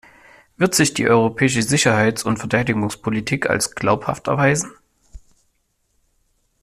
Wird 0.57 0.73
sich 0.73 0.95
die 0.95 1.07
europäische 1.07 1.61
Sicherheits- 1.61 2.23
und 2.23 2.37
Verteidigungspolitik 2.39 3.47
als 3.51 3.75
glaubhaft 3.75 4.25
erweisen? 4.29 4.71